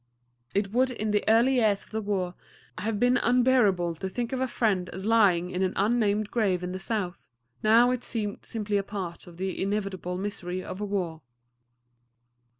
It 0.55 0.71
would 0.71 0.89
in 0.89 1.11
the 1.11 1.23
early 1.27 1.57
years 1.57 1.83
of 1.83 1.91
the 1.91 2.01
war 2.01 2.33
have 2.79 2.99
been 2.99 3.17
unbearable 3.17 3.93
to 3.97 4.09
think 4.09 4.33
of 4.33 4.41
a 4.41 4.47
friend 4.47 4.89
as 4.89 5.05
lying 5.05 5.51
in 5.51 5.61
an 5.61 5.73
unnamed 5.75 6.31
grave 6.31 6.63
in 6.63 6.71
the 6.71 6.79
South; 6.79 7.29
now 7.61 7.91
it 7.91 8.03
seemed 8.03 8.43
simply 8.43 8.77
a 8.77 8.83
part 8.83 9.27
of 9.27 9.37
the 9.37 9.61
inevitable 9.61 10.17
misery 10.17 10.63
of 10.63 10.79
war. 10.81 11.21